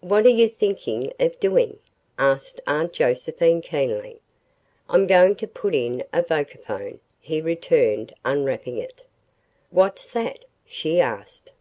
"What 0.00 0.26
are 0.26 0.28
you 0.28 0.50
thinking 0.50 1.14
of 1.18 1.40
doing?" 1.40 1.78
asked 2.18 2.60
Aunt 2.66 2.92
Josephine 2.92 3.62
keenly. 3.62 4.20
"I'm 4.90 5.06
going 5.06 5.34
to 5.36 5.46
put 5.48 5.74
in 5.74 6.04
a 6.12 6.20
vocaphone," 6.22 6.98
he 7.18 7.40
returned 7.40 8.12
unwrapping 8.22 8.76
it. 8.76 9.06
"What's 9.70 10.04
that?" 10.08 10.44
she 10.66 11.00
asked. 11.00 11.52